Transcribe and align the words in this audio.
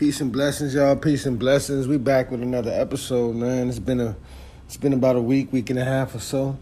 Peace 0.00 0.22
and 0.22 0.32
blessings, 0.32 0.72
y'all. 0.72 0.96
Peace 0.96 1.26
and 1.26 1.38
blessings. 1.38 1.86
We 1.86 1.98
back 1.98 2.30
with 2.30 2.40
another 2.40 2.70
episode, 2.70 3.36
man. 3.36 3.68
It's 3.68 3.78
been 3.78 4.00
a 4.00 4.16
it's 4.64 4.78
been 4.78 4.94
about 4.94 5.16
a 5.16 5.20
week, 5.20 5.52
week 5.52 5.68
and 5.68 5.78
a 5.78 5.84
half 5.84 6.14
or 6.14 6.20
so. 6.20 6.58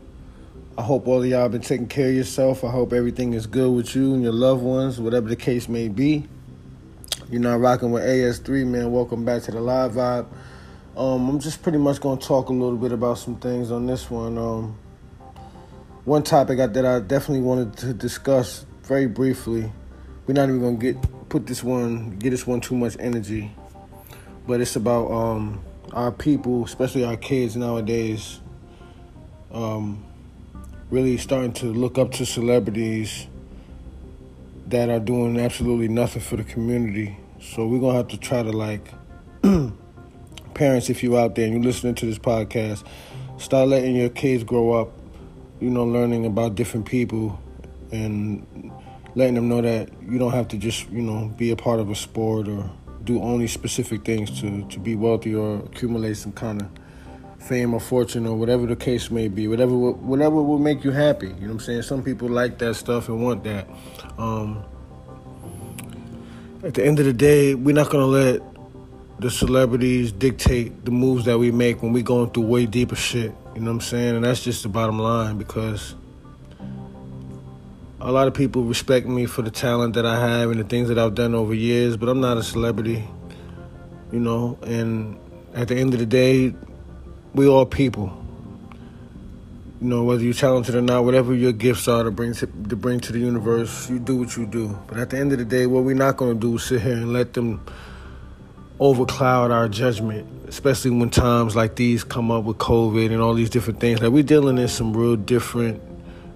I 0.76 0.82
hope 0.82 1.06
all 1.06 1.22
of 1.22 1.28
y'all 1.28 1.48
been 1.48 1.60
taking 1.60 1.86
care 1.86 2.08
of 2.08 2.16
yourself. 2.16 2.64
I 2.64 2.70
hope 2.72 2.92
everything 2.92 3.34
is 3.34 3.46
good 3.46 3.70
with 3.70 3.94
you 3.94 4.12
and 4.12 4.24
your 4.24 4.32
loved 4.32 4.64
ones, 4.64 5.00
whatever 5.00 5.28
the 5.28 5.36
case 5.36 5.68
may 5.68 5.86
be. 5.86 6.26
You're 7.30 7.40
not 7.40 7.60
rocking 7.60 7.92
with 7.92 8.02
AS3, 8.02 8.66
man. 8.66 8.90
Welcome 8.90 9.24
back 9.24 9.44
to 9.44 9.52
the 9.52 9.60
live 9.60 9.92
vibe. 9.92 10.26
Um, 10.96 11.28
I'm 11.28 11.38
just 11.38 11.62
pretty 11.62 11.78
much 11.78 12.00
gonna 12.00 12.20
talk 12.20 12.48
a 12.48 12.52
little 12.52 12.76
bit 12.76 12.90
about 12.90 13.18
some 13.18 13.36
things 13.36 13.70
on 13.70 13.86
this 13.86 14.10
one. 14.10 14.36
Um, 14.36 14.76
one 16.04 16.24
topic 16.24 16.58
that 16.58 16.84
I 16.84 16.98
definitely 16.98 17.42
wanted 17.42 17.76
to 17.76 17.94
discuss 17.94 18.66
very 18.82 19.06
briefly. 19.06 19.70
We're 20.28 20.34
not 20.34 20.50
even 20.50 20.60
gonna 20.60 20.76
get 20.76 21.30
put 21.30 21.46
this 21.46 21.64
one, 21.64 22.18
get 22.18 22.30
this 22.30 22.46
one 22.46 22.60
too 22.60 22.76
much 22.76 22.98
energy. 23.00 23.50
But 24.46 24.60
it's 24.60 24.76
about 24.76 25.10
um, 25.10 25.62
our 25.94 26.12
people, 26.12 26.66
especially 26.66 27.02
our 27.02 27.16
kids 27.16 27.56
nowadays, 27.56 28.38
um, 29.50 30.04
really 30.90 31.16
starting 31.16 31.54
to 31.54 31.72
look 31.72 31.96
up 31.96 32.12
to 32.12 32.26
celebrities 32.26 33.26
that 34.66 34.90
are 34.90 35.00
doing 35.00 35.40
absolutely 35.40 35.88
nothing 35.88 36.20
for 36.20 36.36
the 36.36 36.44
community. 36.44 37.16
So 37.40 37.66
we're 37.66 37.80
gonna 37.80 37.96
have 37.96 38.08
to 38.08 38.18
try 38.18 38.42
to 38.42 38.52
like, 38.52 38.86
parents, 40.52 40.90
if 40.90 41.02
you're 41.02 41.18
out 41.18 41.36
there 41.36 41.46
and 41.46 41.54
you're 41.54 41.62
listening 41.62 41.94
to 41.94 42.04
this 42.04 42.18
podcast, 42.18 42.84
start 43.38 43.68
letting 43.68 43.96
your 43.96 44.10
kids 44.10 44.44
grow 44.44 44.72
up, 44.72 44.92
you 45.58 45.70
know, 45.70 45.86
learning 45.86 46.26
about 46.26 46.54
different 46.54 46.84
people 46.84 47.40
and 47.90 48.46
letting 49.14 49.34
them 49.34 49.48
know 49.48 49.60
that 49.60 49.90
you 50.02 50.18
don't 50.18 50.32
have 50.32 50.48
to 50.48 50.56
just 50.56 50.88
you 50.90 51.02
know 51.02 51.28
be 51.36 51.50
a 51.50 51.56
part 51.56 51.80
of 51.80 51.90
a 51.90 51.94
sport 51.94 52.48
or 52.48 52.70
do 53.04 53.22
only 53.22 53.46
specific 53.46 54.04
things 54.04 54.40
to 54.40 54.66
to 54.68 54.78
be 54.78 54.94
wealthy 54.94 55.34
or 55.34 55.56
accumulate 55.60 56.16
some 56.16 56.32
kind 56.32 56.62
of 56.62 56.68
fame 57.38 57.72
or 57.72 57.80
fortune 57.80 58.26
or 58.26 58.36
whatever 58.36 58.66
the 58.66 58.76
case 58.76 59.10
may 59.10 59.28
be 59.28 59.48
whatever 59.48 59.74
whatever 59.74 60.42
will 60.42 60.58
make 60.58 60.84
you 60.84 60.90
happy. 60.90 61.28
You 61.28 61.32
know 61.32 61.40
what 61.40 61.50
i'm 61.52 61.60
saying? 61.60 61.82
Some 61.82 62.02
people 62.02 62.28
like 62.28 62.58
that 62.58 62.74
stuff 62.74 63.08
and 63.08 63.22
want 63.22 63.44
that. 63.44 63.68
Um, 64.18 64.62
at 66.62 66.74
the 66.74 66.84
end 66.84 66.98
of 66.98 67.06
the 67.06 67.12
day 67.12 67.54
we're 67.54 67.74
not 67.74 67.90
going 67.90 68.04
to 68.04 68.06
let 68.06 68.42
the 69.20 69.30
celebrities 69.30 70.12
dictate 70.12 70.84
the 70.84 70.90
moves 70.90 71.24
that 71.24 71.38
we 71.38 71.50
make 71.50 71.82
when 71.82 71.92
we 71.92 72.02
going 72.02 72.30
through 72.30 72.44
way 72.44 72.66
deeper 72.66 72.96
shit. 72.96 73.32
You 73.54 73.60
know 73.60 73.70
what 73.70 73.76
i'm 73.76 73.80
saying? 73.80 74.16
And 74.16 74.24
that's 74.24 74.44
just 74.44 74.62
the 74.62 74.68
bottom 74.68 74.98
line 74.98 75.38
because 75.38 75.94
a 78.00 78.12
lot 78.12 78.28
of 78.28 78.34
people 78.34 78.62
respect 78.62 79.06
me 79.06 79.26
for 79.26 79.42
the 79.42 79.50
talent 79.50 79.94
that 79.94 80.06
I 80.06 80.20
have 80.20 80.50
and 80.50 80.60
the 80.60 80.64
things 80.64 80.88
that 80.88 80.98
I've 80.98 81.14
done 81.14 81.34
over 81.34 81.52
years, 81.52 81.96
but 81.96 82.08
I'm 82.08 82.20
not 82.20 82.36
a 82.36 82.42
celebrity, 82.42 83.04
you 84.12 84.20
know. 84.20 84.58
And 84.62 85.18
at 85.54 85.68
the 85.68 85.76
end 85.76 85.94
of 85.94 86.00
the 86.00 86.06
day, 86.06 86.54
we 87.34 87.48
all 87.48 87.66
people. 87.66 88.14
You 89.80 89.88
know, 89.88 90.04
whether 90.04 90.22
you're 90.22 90.34
talented 90.34 90.74
or 90.74 90.82
not, 90.82 91.04
whatever 91.04 91.34
your 91.34 91.52
gifts 91.52 91.86
are 91.86 92.02
to 92.02 92.10
bring 92.10 92.34
to, 92.34 92.46
to 92.46 92.76
bring 92.76 93.00
to 93.00 93.12
the 93.12 93.18
universe, 93.18 93.88
you 93.88 93.98
do 93.98 94.16
what 94.16 94.36
you 94.36 94.46
do. 94.46 94.78
But 94.86 94.98
at 94.98 95.10
the 95.10 95.18
end 95.18 95.32
of 95.32 95.38
the 95.38 95.44
day, 95.44 95.66
what 95.66 95.84
we're 95.84 95.94
not 95.94 96.16
going 96.16 96.34
to 96.34 96.40
do 96.40 96.56
is 96.56 96.64
sit 96.64 96.82
here 96.82 96.94
and 96.94 97.12
let 97.12 97.34
them 97.34 97.64
overcloud 98.80 99.50
our 99.50 99.68
judgment, 99.68 100.26
especially 100.48 100.92
when 100.92 101.10
times 101.10 101.56
like 101.56 101.76
these 101.76 102.04
come 102.04 102.30
up 102.30 102.44
with 102.44 102.58
COVID 102.58 103.12
and 103.12 103.20
all 103.20 103.34
these 103.34 103.50
different 103.50 103.80
things. 103.80 104.00
Like 104.00 104.10
we're 104.10 104.22
dealing 104.22 104.58
in 104.58 104.68
some 104.68 104.96
real 104.96 105.16
different 105.16 105.80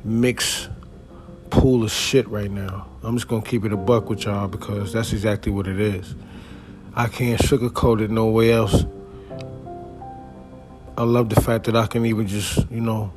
mix 0.05 0.68
pool 1.53 1.84
of 1.84 1.92
shit 1.92 2.27
right 2.28 2.50
now. 2.50 2.86
I'm 3.03 3.14
just 3.14 3.28
gonna 3.28 3.42
keep 3.42 3.67
it 3.67 3.72
a 3.72 3.77
buck 3.77 4.08
with 4.08 4.25
y'all 4.25 4.48
because 4.48 4.91
that's 4.91 5.12
exactly 5.12 5.53
what 5.53 5.67
it 5.67 5.78
is. 5.78 6.14
I 6.95 7.08
can't 7.08 7.39
sugarcoat 7.39 8.01
it 8.01 8.11
no 8.11 8.29
way 8.29 8.52
else. 8.52 8.86
I 10.96 11.02
love 11.02 11.29
the 11.29 11.41
fact 11.41 11.64
that 11.64 11.77
I 11.77 11.86
can 11.86 12.07
even 12.07 12.27
just, 12.27 12.70
you 12.70 12.80
know, 12.80 13.12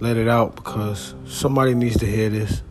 let 0.00 0.16
it 0.16 0.26
out 0.26 0.56
because 0.56 1.14
somebody 1.24 1.72
needs 1.72 1.98
to 1.98 2.06
hear 2.06 2.30
this. 2.30 2.62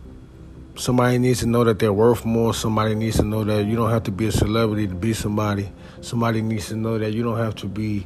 Somebody 0.75 1.19
needs 1.19 1.39
to 1.39 1.45
know 1.45 1.63
that 1.63 1.79
they're 1.79 1.93
worth 1.93 2.25
more. 2.25 2.53
Somebody 2.53 2.95
needs 2.95 3.15
to 3.15 3.23
know 3.23 3.45
that 3.45 3.63
you 3.65 3.77
don't 3.77 3.89
have 3.89 4.03
to 4.03 4.11
be 4.11 4.27
a 4.27 4.31
celebrity 4.31 4.87
to 4.87 4.95
be 4.95 5.13
somebody. 5.13 5.71
Somebody 6.01 6.41
needs 6.41 6.67
to 6.67 6.75
know 6.75 6.97
that 6.97 7.13
you 7.13 7.23
don't 7.23 7.37
have 7.37 7.55
to 7.55 7.65
be 7.67 8.05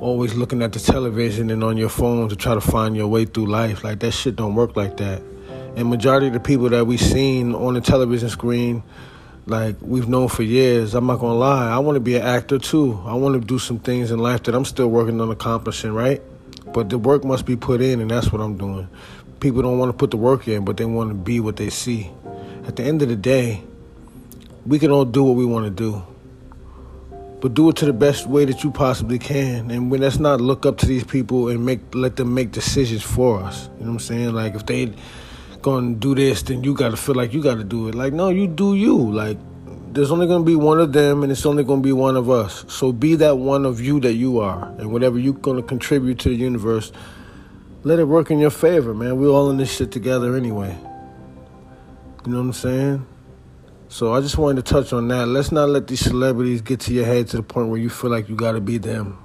always 0.00 0.34
looking 0.34 0.62
at 0.62 0.72
the 0.72 0.78
television 0.78 1.50
and 1.50 1.64
on 1.64 1.76
your 1.76 1.88
phone 1.88 2.28
to 2.28 2.36
try 2.36 2.54
to 2.54 2.60
find 2.60 2.96
your 2.96 3.08
way 3.08 3.24
through 3.24 3.46
life. 3.46 3.82
Like 3.82 3.98
that 4.00 4.12
shit 4.12 4.36
don't 4.36 4.54
work 4.54 4.76
like 4.76 4.96
that. 4.98 5.22
And 5.76 5.88
majority 5.88 6.28
of 6.28 6.32
the 6.32 6.40
people 6.40 6.68
that 6.68 6.86
we've 6.86 7.00
seen 7.00 7.54
on 7.54 7.74
the 7.74 7.80
television 7.80 8.28
screen, 8.28 8.82
like 9.46 9.76
we've 9.80 10.08
known 10.08 10.28
for 10.28 10.42
years, 10.42 10.94
I'm 10.94 11.06
not 11.06 11.18
gonna 11.18 11.38
lie, 11.38 11.70
I 11.70 11.78
wanna 11.78 12.00
be 12.00 12.16
an 12.16 12.22
actor 12.22 12.58
too. 12.58 13.00
I 13.06 13.14
wanna 13.14 13.40
do 13.40 13.58
some 13.58 13.78
things 13.78 14.10
in 14.10 14.18
life 14.18 14.44
that 14.44 14.54
I'm 14.54 14.64
still 14.64 14.88
working 14.88 15.20
on 15.20 15.30
accomplishing, 15.30 15.92
right? 15.92 16.22
But 16.72 16.90
the 16.90 16.98
work 16.98 17.24
must 17.24 17.44
be 17.44 17.56
put 17.56 17.80
in 17.80 18.00
and 18.00 18.10
that's 18.10 18.32
what 18.32 18.40
I'm 18.40 18.56
doing. 18.56 18.88
People 19.40 19.62
don't 19.62 19.78
wanna 19.78 19.92
put 19.92 20.10
the 20.10 20.16
work 20.16 20.46
in, 20.46 20.64
but 20.64 20.76
they 20.76 20.84
wanna 20.84 21.14
be 21.14 21.40
what 21.40 21.56
they 21.56 21.70
see. 21.70 22.10
At 22.66 22.76
the 22.76 22.84
end 22.84 23.02
of 23.02 23.08
the 23.08 23.16
day, 23.16 23.62
we 24.66 24.78
can 24.78 24.90
all 24.90 25.04
do 25.04 25.24
what 25.24 25.36
we 25.36 25.44
wanna 25.44 25.70
do 25.70 26.04
but 27.40 27.54
do 27.54 27.68
it 27.68 27.76
to 27.76 27.86
the 27.86 27.92
best 27.92 28.26
way 28.26 28.44
that 28.44 28.64
you 28.64 28.70
possibly 28.70 29.18
can. 29.18 29.70
And 29.70 29.90
when 29.90 30.00
that's 30.00 30.18
not 30.18 30.40
look 30.40 30.66
up 30.66 30.78
to 30.78 30.86
these 30.86 31.04
people 31.04 31.48
and 31.48 31.64
make 31.64 31.80
let 31.94 32.16
them 32.16 32.34
make 32.34 32.50
decisions 32.50 33.02
for 33.02 33.40
us. 33.40 33.66
You 33.78 33.84
know 33.84 33.92
what 33.92 33.92
I'm 33.92 33.98
saying? 34.00 34.32
Like 34.34 34.54
if 34.54 34.66
they 34.66 34.92
gonna 35.62 35.94
do 35.94 36.14
this, 36.14 36.42
then 36.42 36.64
you 36.64 36.74
gotta 36.74 36.96
feel 36.96 37.14
like 37.14 37.32
you 37.32 37.42
gotta 37.42 37.64
do 37.64 37.88
it. 37.88 37.94
Like 37.94 38.12
no, 38.12 38.28
you 38.28 38.46
do 38.46 38.74
you. 38.74 38.96
Like 38.96 39.38
there's 39.92 40.10
only 40.10 40.26
gonna 40.26 40.44
be 40.44 40.56
one 40.56 40.80
of 40.80 40.92
them, 40.92 41.22
and 41.22 41.32
it's 41.32 41.46
only 41.46 41.64
gonna 41.64 41.80
be 41.80 41.92
one 41.92 42.16
of 42.16 42.28
us. 42.28 42.64
So 42.68 42.92
be 42.92 43.14
that 43.16 43.38
one 43.38 43.64
of 43.64 43.80
you 43.80 44.00
that 44.00 44.14
you 44.14 44.40
are, 44.40 44.68
and 44.78 44.92
whatever 44.92 45.18
you're 45.18 45.34
gonna 45.34 45.62
contribute 45.62 46.18
to 46.20 46.28
the 46.28 46.34
universe, 46.34 46.92
let 47.84 47.98
it 47.98 48.04
work 48.04 48.30
in 48.30 48.38
your 48.38 48.50
favor, 48.50 48.94
man. 48.94 49.18
We're 49.18 49.30
all 49.30 49.50
in 49.50 49.56
this 49.56 49.74
shit 49.74 49.92
together 49.92 50.36
anyway. 50.36 50.76
You 52.26 52.32
know 52.32 52.38
what 52.38 52.44
I'm 52.44 52.52
saying? 52.52 53.06
So 53.90 54.12
I 54.12 54.20
just 54.20 54.36
wanted 54.36 54.66
to 54.66 54.70
touch 54.70 54.92
on 54.92 55.08
that. 55.08 55.28
Let's 55.28 55.50
not 55.50 55.70
let 55.70 55.86
these 55.86 56.00
celebrities 56.00 56.60
get 56.60 56.80
to 56.80 56.92
your 56.92 57.06
head 57.06 57.28
to 57.28 57.38
the 57.38 57.42
point 57.42 57.70
where 57.70 57.80
you 57.80 57.88
feel 57.88 58.10
like 58.10 58.28
you 58.28 58.36
got 58.36 58.52
to 58.52 58.60
be 58.60 58.76
them. 58.76 59.18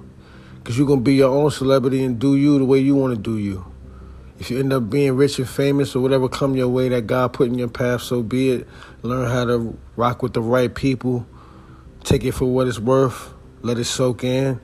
Because 0.56 0.78
you're 0.78 0.86
going 0.86 1.00
to 1.00 1.04
be 1.04 1.16
your 1.16 1.30
own 1.30 1.50
celebrity 1.50 2.02
and 2.02 2.18
do 2.18 2.34
you 2.34 2.58
the 2.58 2.64
way 2.64 2.78
you 2.78 2.96
want 2.96 3.14
to 3.14 3.20
do 3.20 3.36
you. 3.36 3.70
If 4.38 4.50
you 4.50 4.58
end 4.58 4.72
up 4.72 4.88
being 4.88 5.16
rich 5.16 5.38
and 5.38 5.46
famous 5.46 5.94
or 5.94 6.00
whatever 6.00 6.30
come 6.30 6.56
your 6.56 6.68
way 6.68 6.88
that 6.88 7.06
God 7.06 7.34
put 7.34 7.48
in 7.48 7.58
your 7.58 7.68
path, 7.68 8.00
so 8.00 8.22
be 8.22 8.50
it. 8.50 8.68
Learn 9.02 9.30
how 9.30 9.44
to 9.44 9.78
rock 9.96 10.22
with 10.22 10.32
the 10.32 10.40
right 10.40 10.74
people. 10.74 11.26
Take 12.02 12.24
it 12.24 12.32
for 12.32 12.46
what 12.46 12.66
it's 12.66 12.78
worth. 12.78 13.34
Let 13.60 13.78
it 13.78 13.84
soak 13.84 14.24
in. 14.24 14.60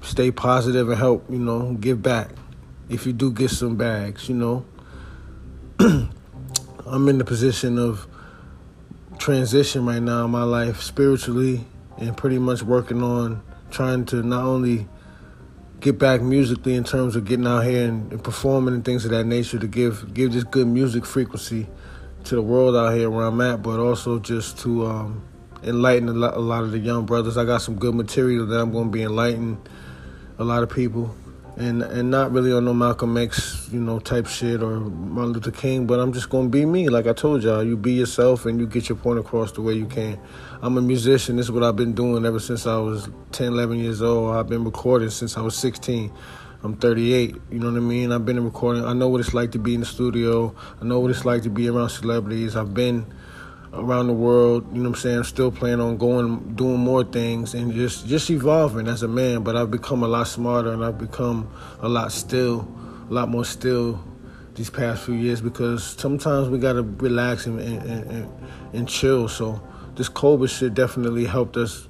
Stay 0.00 0.30
positive 0.30 0.88
and 0.88 0.98
help, 0.98 1.28
you 1.28 1.40
know, 1.40 1.72
give 1.74 2.00
back. 2.02 2.30
If 2.88 3.04
you 3.04 3.12
do 3.12 3.32
get 3.32 3.50
some 3.50 3.74
bags, 3.74 4.28
you 4.28 4.36
know. 4.36 4.64
I'm 6.86 7.08
in 7.08 7.18
the 7.18 7.24
position 7.24 7.78
of 7.78 8.06
transition 9.24 9.86
right 9.86 10.02
now 10.02 10.26
in 10.26 10.30
my 10.30 10.42
life 10.42 10.82
spiritually 10.82 11.64
and 11.96 12.14
pretty 12.14 12.38
much 12.38 12.62
working 12.62 13.02
on 13.02 13.42
trying 13.70 14.04
to 14.04 14.22
not 14.22 14.44
only 14.44 14.86
get 15.80 15.98
back 15.98 16.20
musically 16.20 16.74
in 16.74 16.84
terms 16.84 17.16
of 17.16 17.24
getting 17.24 17.46
out 17.46 17.62
here 17.62 17.88
and, 17.88 18.12
and, 18.12 18.22
performing 18.22 18.74
and 18.74 18.84
things 18.84 19.02
of 19.06 19.10
that 19.10 19.24
nature 19.24 19.58
to 19.58 19.66
give 19.66 20.12
give 20.12 20.34
this 20.34 20.44
good 20.44 20.66
music 20.66 21.06
frequency 21.06 21.66
to 22.24 22.34
the 22.34 22.42
world 22.42 22.76
out 22.76 22.94
here 22.94 23.08
where 23.08 23.24
I'm 23.24 23.40
at, 23.40 23.62
but 23.62 23.80
also 23.80 24.18
just 24.18 24.58
to 24.58 24.84
um, 24.84 25.24
enlighten 25.62 26.10
a 26.10 26.12
lot, 26.12 26.34
a 26.34 26.40
lot 26.40 26.62
of 26.62 26.72
the 26.72 26.78
young 26.78 27.06
brothers. 27.06 27.38
I 27.38 27.46
got 27.46 27.62
some 27.62 27.76
good 27.76 27.94
material 27.94 28.44
that 28.44 28.60
I'm 28.60 28.72
going 28.72 28.88
to 28.88 28.90
be 28.90 29.04
enlightening 29.04 29.56
a 30.38 30.44
lot 30.44 30.62
of 30.62 30.68
people 30.68 31.16
and 31.56 31.82
and 31.82 32.10
not 32.10 32.32
really 32.32 32.52
on 32.52 32.64
no 32.64 32.74
Malcolm 32.74 33.16
X, 33.16 33.68
you 33.72 33.80
know, 33.80 33.98
type 33.98 34.26
shit 34.26 34.62
or 34.62 34.80
Martin 34.80 35.34
Luther 35.34 35.50
King, 35.50 35.86
but 35.86 36.00
I'm 36.00 36.12
just 36.12 36.28
gonna 36.28 36.48
be 36.48 36.66
me. 36.66 36.88
Like 36.88 37.06
I 37.06 37.12
told 37.12 37.42
y'all, 37.42 37.62
you 37.62 37.76
be 37.76 37.92
yourself 37.92 38.46
and 38.46 38.58
you 38.58 38.66
get 38.66 38.88
your 38.88 38.96
point 38.96 39.18
across 39.18 39.52
the 39.52 39.62
way 39.62 39.74
you 39.74 39.86
can. 39.86 40.18
I'm 40.62 40.76
a 40.76 40.82
musician. 40.82 41.36
This 41.36 41.46
is 41.46 41.52
what 41.52 41.62
I've 41.62 41.76
been 41.76 41.92
doing 41.92 42.24
ever 42.24 42.40
since 42.40 42.66
I 42.66 42.76
was 42.78 43.08
10, 43.32 43.48
11 43.48 43.78
years 43.78 44.02
old. 44.02 44.34
I've 44.34 44.48
been 44.48 44.64
recording 44.64 45.10
since 45.10 45.36
I 45.36 45.42
was 45.42 45.56
16. 45.56 46.12
I'm 46.62 46.76
38. 46.76 47.36
You 47.50 47.58
know 47.58 47.70
what 47.70 47.76
I 47.76 47.80
mean? 47.80 48.10
I've 48.10 48.24
been 48.24 48.42
recording. 48.42 48.84
I 48.84 48.94
know 48.94 49.08
what 49.08 49.20
it's 49.20 49.34
like 49.34 49.52
to 49.52 49.58
be 49.58 49.74
in 49.74 49.80
the 49.80 49.86
studio. 49.86 50.54
I 50.80 50.84
know 50.84 50.98
what 50.98 51.10
it's 51.10 51.24
like 51.24 51.42
to 51.42 51.50
be 51.50 51.68
around 51.68 51.90
celebrities. 51.90 52.56
I've 52.56 52.72
been 52.72 53.06
around 53.74 54.06
the 54.06 54.12
world. 54.12 54.66
You 54.72 54.82
know 54.82 54.90
what 54.90 54.96
I'm 54.96 55.02
saying? 55.02 55.24
Still 55.24 55.50
planning 55.50 55.80
on 55.80 55.96
going, 55.96 56.54
doing 56.54 56.78
more 56.78 57.04
things, 57.04 57.54
and 57.54 57.72
just 57.72 58.06
just 58.06 58.30
evolving 58.30 58.88
as 58.88 59.02
a 59.02 59.08
man. 59.08 59.42
But 59.42 59.56
I've 59.56 59.70
become 59.70 60.02
a 60.02 60.08
lot 60.08 60.28
smarter, 60.28 60.72
and 60.72 60.84
I've 60.84 60.98
become 60.98 61.50
a 61.80 61.88
lot 61.88 62.12
still, 62.12 62.68
a 63.10 63.12
lot 63.12 63.28
more 63.28 63.44
still 63.44 64.02
these 64.54 64.70
past 64.70 65.04
few 65.04 65.14
years 65.14 65.40
because 65.40 65.82
sometimes 65.82 66.48
we 66.48 66.58
gotta 66.58 66.82
relax 66.82 67.46
and 67.46 67.60
and, 67.60 68.10
and, 68.10 68.32
and 68.72 68.88
chill. 68.88 69.28
So 69.28 69.60
this 69.96 70.08
COVID 70.08 70.48
shit 70.48 70.74
definitely 70.74 71.24
helped 71.24 71.56
us 71.56 71.88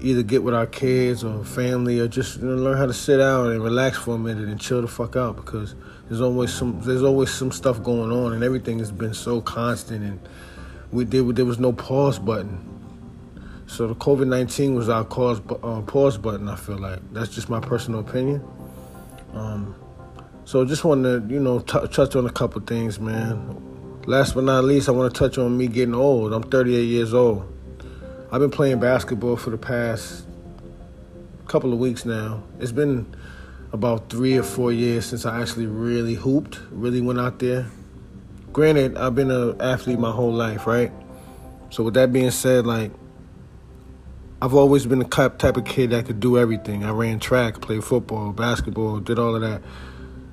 either 0.00 0.22
get 0.22 0.42
with 0.42 0.54
our 0.54 0.66
kids 0.66 1.24
or 1.24 1.44
family 1.44 1.98
or 1.98 2.08
just 2.08 2.38
you 2.38 2.46
know, 2.46 2.56
learn 2.56 2.76
how 2.76 2.86
to 2.86 2.92
sit 2.92 3.18
down 3.18 3.50
and 3.50 3.62
relax 3.62 3.96
for 3.96 4.14
a 4.16 4.18
minute 4.18 4.48
and 4.48 4.60
chill 4.60 4.82
the 4.82 4.88
fuck 4.88 5.16
out 5.16 5.36
because 5.36 5.74
there's 6.08 6.20
always 6.20 6.52
some 6.52 6.80
there's 6.82 7.02
always 7.02 7.30
some 7.30 7.50
stuff 7.50 7.82
going 7.82 8.10
on 8.10 8.32
and 8.32 8.44
everything 8.44 8.78
has 8.78 8.92
been 8.92 9.14
so 9.14 9.40
constant 9.40 10.02
and 10.02 10.20
we 10.94 11.04
did 11.04 11.34
there 11.34 11.44
was 11.44 11.58
no 11.58 11.72
pause 11.72 12.18
button. 12.18 12.70
So 13.66 13.88
the 13.88 13.94
COVID 13.96 14.28
nineteen 14.28 14.74
was 14.74 14.88
our 14.88 15.04
cause 15.04 15.40
uh, 15.62 15.80
pause 15.82 16.16
button. 16.16 16.48
I 16.48 16.54
feel 16.54 16.78
like 16.78 17.00
that's 17.12 17.34
just 17.34 17.48
my 17.48 17.58
personal 17.58 18.00
opinion. 18.00 18.42
Um, 19.32 19.74
so 20.44 20.64
just 20.64 20.84
want 20.84 21.02
to 21.02 21.24
you 21.28 21.40
know 21.40 21.58
t- 21.58 21.86
touch 21.88 22.14
on 22.14 22.26
a 22.26 22.30
couple 22.30 22.60
things, 22.60 23.00
man. 23.00 23.60
Last 24.06 24.34
but 24.34 24.44
not 24.44 24.64
least, 24.64 24.88
I 24.88 24.92
want 24.92 25.12
to 25.12 25.18
touch 25.18 25.36
on 25.36 25.56
me 25.56 25.66
getting 25.66 25.94
old. 25.94 26.32
I'm 26.32 26.42
38 26.42 26.82
years 26.82 27.12
old. 27.12 27.50
I've 28.30 28.40
been 28.40 28.50
playing 28.50 28.78
basketball 28.78 29.36
for 29.36 29.50
the 29.50 29.58
past 29.58 30.26
couple 31.46 31.72
of 31.72 31.78
weeks 31.78 32.04
now. 32.04 32.42
It's 32.60 32.72
been 32.72 33.16
about 33.72 34.10
three 34.10 34.36
or 34.36 34.42
four 34.42 34.72
years 34.72 35.06
since 35.06 35.26
I 35.26 35.40
actually 35.40 35.66
really 35.66 36.14
hooped, 36.14 36.60
really 36.70 37.00
went 37.00 37.18
out 37.18 37.38
there. 37.40 37.66
Granted, 38.54 38.96
I've 38.96 39.16
been 39.16 39.32
an 39.32 39.60
athlete 39.60 39.98
my 39.98 40.12
whole 40.12 40.32
life, 40.32 40.64
right? 40.64 40.92
So 41.70 41.82
with 41.82 41.94
that 41.94 42.12
being 42.12 42.30
said, 42.30 42.64
like 42.64 42.92
I've 44.40 44.54
always 44.54 44.86
been 44.86 45.00
the 45.00 45.06
type 45.06 45.56
of 45.56 45.64
kid 45.64 45.90
that 45.90 46.06
could 46.06 46.20
do 46.20 46.38
everything. 46.38 46.84
I 46.84 46.90
ran 46.90 47.18
track, 47.18 47.60
played 47.60 47.82
football, 47.82 48.30
basketball, 48.30 49.00
did 49.00 49.18
all 49.18 49.34
of 49.34 49.40
that. 49.40 49.60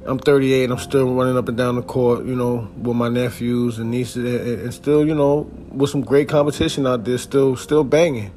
I'm 0.05 0.19
38 0.19 0.65
and 0.65 0.73
I'm 0.73 0.77
still 0.77 1.11
running 1.11 1.35
up 1.35 1.47
and 1.47 1.57
down 1.57 1.77
the 1.77 1.81
court, 1.81 2.23
you 2.27 2.35
know, 2.35 2.69
with 2.77 2.95
my 2.95 3.09
nephews 3.09 3.79
and 3.79 3.89
nieces, 3.89 4.61
and 4.61 4.71
still, 4.71 5.03
you 5.03 5.15
know, 5.15 5.49
with 5.71 5.89
some 5.89 6.01
great 6.01 6.29
competition 6.29 6.85
out 6.85 7.05
there, 7.05 7.17
still, 7.17 7.55
still 7.55 7.83
banging. 7.83 8.31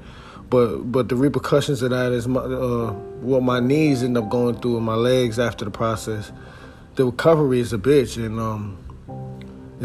But, 0.48 0.78
but 0.92 1.10
the 1.10 1.16
repercussions 1.16 1.82
of 1.82 1.90
that 1.90 2.10
is 2.10 2.26
my, 2.26 2.40
uh, 2.40 2.92
what 3.20 3.42
my 3.42 3.60
knees 3.60 4.02
end 4.02 4.16
up 4.16 4.30
going 4.30 4.60
through 4.60 4.78
and 4.78 4.86
my 4.86 4.94
legs 4.94 5.38
after 5.38 5.66
the 5.66 5.70
process. 5.70 6.32
The 6.94 7.04
recovery 7.04 7.60
is 7.60 7.74
a 7.74 7.78
bitch, 7.78 8.16
and 8.24 8.40
um, 8.40 8.83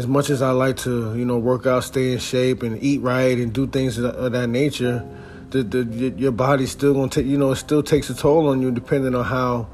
as 0.00 0.06
much 0.06 0.30
as 0.30 0.40
I 0.40 0.52
like 0.52 0.78
to, 0.78 1.14
you 1.14 1.26
know, 1.26 1.36
work 1.36 1.66
out, 1.66 1.84
stay 1.84 2.14
in 2.14 2.18
shape, 2.18 2.62
and 2.62 2.82
eat 2.82 3.02
right, 3.02 3.36
and 3.36 3.52
do 3.52 3.66
things 3.66 3.98
of 3.98 4.32
that 4.32 4.46
nature, 4.48 5.06
the, 5.50 5.62
the 5.62 6.08
your 6.16 6.32
body's 6.32 6.70
still 6.70 6.94
gonna 6.94 7.10
take, 7.10 7.26
you 7.26 7.36
know, 7.36 7.52
it 7.52 7.56
still 7.56 7.82
takes 7.82 8.08
a 8.08 8.14
toll 8.14 8.48
on 8.48 8.62
you 8.62 8.70
depending 8.70 9.14
on 9.14 9.26
how, 9.26 9.68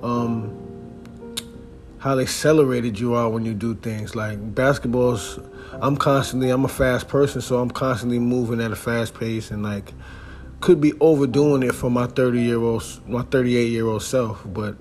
um, 0.00 0.56
how 1.98 2.20
accelerated 2.20 3.00
you 3.00 3.14
are 3.14 3.28
when 3.28 3.44
you 3.44 3.52
do 3.52 3.74
things. 3.74 4.14
Like 4.14 4.38
basketballs, 4.54 5.44
I'm 5.82 5.96
constantly, 5.96 6.50
I'm 6.50 6.64
a 6.64 6.68
fast 6.68 7.08
person, 7.08 7.40
so 7.40 7.58
I'm 7.58 7.70
constantly 7.70 8.20
moving 8.20 8.60
at 8.60 8.70
a 8.70 8.76
fast 8.76 9.14
pace, 9.18 9.50
and 9.50 9.64
like 9.64 9.92
could 10.60 10.80
be 10.80 10.92
overdoing 11.00 11.64
it 11.64 11.74
for 11.74 11.90
my 11.90 12.06
30 12.06 12.40
year 12.40 12.60
old, 12.60 12.84
my 13.08 13.22
38 13.22 13.70
year 13.70 13.88
old 13.88 14.04
self, 14.04 14.40
but 14.46 14.76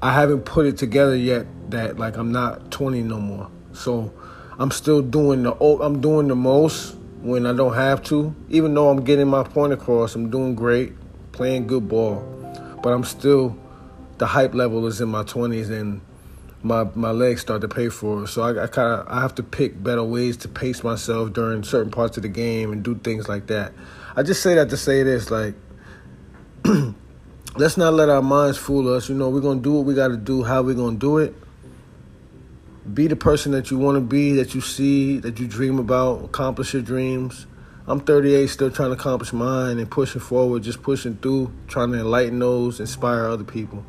I 0.00 0.14
haven't 0.14 0.46
put 0.46 0.64
it 0.64 0.78
together 0.78 1.14
yet 1.14 1.46
that 1.68 1.98
like 1.98 2.16
I'm 2.16 2.32
not 2.32 2.70
20 2.70 3.02
no 3.02 3.20
more. 3.20 3.50
So 3.76 4.12
I'm 4.58 4.70
still 4.70 5.02
doing 5.02 5.42
the 5.42 5.54
I'm 5.54 6.00
doing 6.00 6.28
the 6.28 6.36
most 6.36 6.96
when 7.20 7.46
I 7.46 7.52
don't 7.52 7.74
have 7.74 8.02
to. 8.04 8.34
Even 8.48 8.74
though 8.74 8.88
I'm 8.88 9.04
getting 9.04 9.28
my 9.28 9.42
point 9.42 9.72
across, 9.72 10.14
I'm 10.14 10.30
doing 10.30 10.54
great, 10.54 10.92
playing 11.32 11.66
good 11.66 11.88
ball, 11.88 12.20
but 12.82 12.90
I'm 12.90 13.04
still 13.04 13.56
the 14.18 14.26
hype 14.26 14.54
level 14.54 14.86
is 14.86 15.00
in 15.00 15.08
my 15.08 15.22
20s 15.22 15.70
and 15.70 16.00
my 16.62 16.84
my 16.94 17.10
legs 17.10 17.42
start 17.42 17.60
to 17.60 17.68
pay 17.68 17.88
for 17.90 18.24
it. 18.24 18.28
So 18.28 18.42
I, 18.42 18.64
I 18.64 18.66
kind 18.66 19.00
of 19.00 19.06
I 19.08 19.20
have 19.20 19.34
to 19.36 19.42
pick 19.42 19.82
better 19.82 20.02
ways 20.02 20.36
to 20.38 20.48
pace 20.48 20.82
myself 20.82 21.32
during 21.32 21.62
certain 21.62 21.90
parts 21.90 22.16
of 22.16 22.22
the 22.22 22.28
game 22.28 22.72
and 22.72 22.82
do 22.82 22.94
things 22.94 23.28
like 23.28 23.46
that. 23.48 23.72
I 24.16 24.22
just 24.22 24.42
say 24.42 24.54
that 24.54 24.70
to 24.70 24.76
say 24.76 25.02
this 25.02 25.30
like. 25.30 25.54
let's 27.56 27.76
not 27.76 27.94
let 27.94 28.08
our 28.08 28.22
minds 28.22 28.58
fool 28.58 28.92
us. 28.92 29.08
You 29.08 29.14
know, 29.14 29.28
we're 29.30 29.40
gonna 29.40 29.60
do 29.60 29.72
what 29.72 29.84
we 29.84 29.94
got 29.94 30.08
to 30.08 30.16
do. 30.16 30.42
How 30.42 30.62
we 30.62 30.74
gonna 30.74 30.96
do 30.96 31.18
it? 31.18 31.34
Be 32.92 33.06
the 33.06 33.16
person 33.16 33.52
that 33.52 33.70
you 33.70 33.78
want 33.78 33.96
to 33.96 34.00
be, 34.00 34.32
that 34.34 34.54
you 34.54 34.60
see, 34.60 35.18
that 35.18 35.38
you 35.38 35.46
dream 35.46 35.78
about. 35.78 36.24
Accomplish 36.24 36.72
your 36.72 36.82
dreams. 36.82 37.46
I'm 37.86 38.00
38, 38.00 38.46
still 38.48 38.70
trying 38.70 38.90
to 38.90 38.94
accomplish 38.94 39.32
mine 39.32 39.78
and 39.78 39.90
pushing 39.90 40.20
forward, 40.20 40.62
just 40.62 40.82
pushing 40.82 41.16
through, 41.16 41.52
trying 41.68 41.92
to 41.92 42.00
enlighten 42.00 42.38
those, 42.38 42.80
inspire 42.80 43.26
other 43.26 43.44
people 43.44 43.84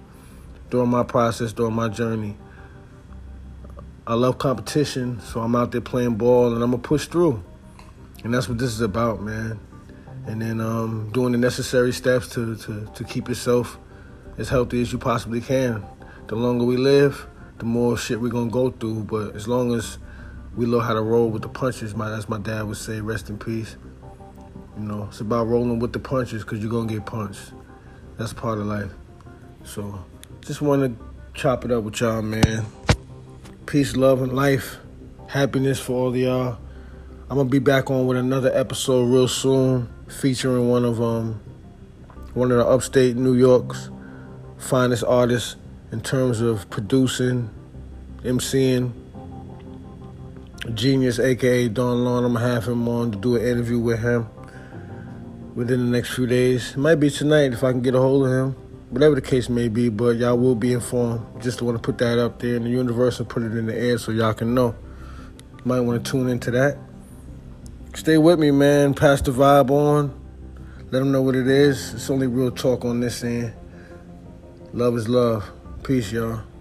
during 0.69 0.89
my 0.89 1.03
process, 1.03 1.53
during 1.53 1.73
my 1.73 1.89
journey. 1.89 2.37
I 4.05 4.13
love 4.13 4.37
competition, 4.37 5.19
so 5.21 5.41
I'm 5.41 5.55
out 5.55 5.71
there 5.71 5.81
playing 5.81 6.15
ball 6.15 6.53
and 6.53 6.63
I'm 6.63 6.71
gonna 6.71 6.83
push 6.83 7.07
through. 7.07 7.43
And 8.23 8.33
that's 8.33 8.47
what 8.47 8.57
this 8.57 8.71
is 8.71 8.81
about, 8.81 9.21
man 9.21 9.59
and 10.27 10.41
then 10.41 10.59
um, 10.59 11.09
doing 11.11 11.31
the 11.31 11.37
necessary 11.37 11.93
steps 11.93 12.27
to, 12.29 12.55
to, 12.57 12.85
to 12.93 13.03
keep 13.05 13.29
yourself 13.29 13.79
as 14.37 14.49
healthy 14.49 14.81
as 14.81 14.91
you 14.91 14.99
possibly 14.99 15.41
can. 15.41 15.83
The 16.27 16.35
longer 16.35 16.65
we 16.65 16.75
live, 16.75 17.25
the 17.59 17.65
more 17.65 17.97
shit 17.97 18.19
we're 18.19 18.29
gonna 18.29 18.49
go 18.49 18.71
through. 18.71 19.03
But 19.03 19.35
as 19.35 19.47
long 19.47 19.73
as 19.73 19.97
we 20.55 20.65
know 20.65 20.79
how 20.79 20.93
to 20.93 21.01
roll 21.01 21.29
with 21.29 21.41
the 21.41 21.49
punches, 21.49 21.95
my 21.95 22.11
as 22.11 22.29
my 22.29 22.39
dad 22.39 22.63
would 22.63 22.77
say, 22.77 23.01
rest 23.01 23.29
in 23.29 23.37
peace. 23.37 23.75
You 24.77 24.83
know, 24.83 25.05
it's 25.09 25.21
about 25.21 25.47
rolling 25.47 25.79
with 25.79 25.93
the 25.93 25.99
punches 25.99 26.43
because 26.43 26.59
you're 26.59 26.71
gonna 26.71 26.87
get 26.87 27.05
punched. 27.05 27.53
That's 28.17 28.33
part 28.33 28.59
of 28.59 28.65
life. 28.65 28.91
So, 29.63 30.03
just 30.41 30.61
want 30.61 30.83
to 30.83 31.05
chop 31.33 31.65
it 31.65 31.71
up 31.71 31.83
with 31.83 31.99
y'all, 31.99 32.21
man. 32.21 32.65
Peace, 33.65 33.95
love, 33.95 34.21
and 34.21 34.33
life. 34.33 34.77
Happiness 35.27 35.79
for 35.79 35.93
all 35.93 36.09
of 36.09 36.15
y'all. 36.15 36.57
I'm 37.29 37.37
gonna 37.37 37.49
be 37.49 37.59
back 37.59 37.91
on 37.91 38.07
with 38.07 38.17
another 38.17 38.51
episode 38.55 39.05
real 39.05 39.27
soon 39.27 39.89
featuring 40.07 40.69
one 40.69 40.85
of 40.85 41.01
um 41.01 41.41
one 42.33 42.51
of 42.51 42.57
the 42.57 42.65
upstate 42.65 43.17
New 43.17 43.33
York's 43.33 43.89
finest 44.57 45.03
artists 45.03 45.57
in 45.91 46.01
terms 46.01 46.41
of 46.41 46.69
producing, 46.69 47.49
MCing. 48.23 48.91
Genius, 50.73 51.17
aka 51.19 51.69
Don 51.69 52.03
Lawn. 52.03 52.25
I'm 52.25 52.33
gonna 52.33 52.45
have 52.45 52.67
him 52.67 52.87
on 52.89 53.11
to 53.11 53.17
do 53.17 53.35
an 53.37 53.41
interview 53.41 53.79
with 53.79 53.99
him 53.99 54.27
within 55.55 55.79
the 55.79 55.91
next 55.97 56.13
few 56.13 56.27
days. 56.27 56.71
It 56.71 56.77
might 56.77 56.95
be 56.95 57.09
tonight 57.09 57.53
if 57.53 57.63
I 57.63 57.71
can 57.71 57.81
get 57.81 57.95
a 57.95 57.99
hold 57.99 58.25
of 58.25 58.31
him. 58.31 58.51
Whatever 58.89 59.15
the 59.15 59.21
case 59.21 59.49
may 59.49 59.67
be, 59.67 59.89
but 59.89 60.17
y'all 60.17 60.37
will 60.37 60.55
be 60.55 60.73
informed. 60.73 61.41
Just 61.41 61.61
want 61.61 61.77
to 61.77 61.81
put 61.81 61.97
that 61.99 62.19
up 62.19 62.39
there 62.39 62.55
in 62.55 62.63
the 62.63 62.69
universe 62.69 63.19
and 63.19 63.27
put 63.27 63.43
it 63.43 63.55
in 63.55 63.65
the 63.65 63.75
air 63.75 63.97
so 63.97 64.11
y'all 64.11 64.33
can 64.33 64.53
know. 64.53 64.75
Might 65.63 65.81
want 65.81 66.03
to 66.03 66.11
tune 66.11 66.29
into 66.29 66.51
that. 66.51 66.77
Stay 67.95 68.17
with 68.17 68.39
me, 68.39 68.51
man. 68.51 68.93
Pass 68.93 69.21
the 69.21 69.31
vibe 69.31 69.69
on. 69.71 70.13
Let 70.91 70.99
them 70.99 71.11
know 71.11 71.21
what 71.21 71.35
it 71.35 71.47
is. 71.47 71.93
It's 71.95 72.09
only 72.09 72.27
real 72.27 72.51
talk 72.51 72.85
on 72.85 72.99
this 72.99 73.23
end. 73.23 73.53
Love 74.73 74.95
is 74.95 75.09
love. 75.09 75.49
Peace, 75.87 76.11
y'all. 76.11 76.56